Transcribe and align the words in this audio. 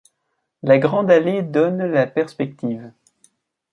La 0.63 0.79
grande 0.79 1.11
allée 1.11 1.43
donne 1.43 1.85
la 1.85 2.07
perspective. 2.07 2.91